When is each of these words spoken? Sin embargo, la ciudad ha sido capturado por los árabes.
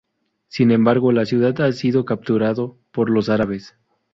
Sin 0.47 0.71
embargo, 0.71 1.11
la 1.11 1.27
ciudad 1.27 1.61
ha 1.61 1.71
sido 1.73 2.05
capturado 2.05 2.79
por 2.91 3.11
los 3.11 3.29
árabes. 3.29 3.75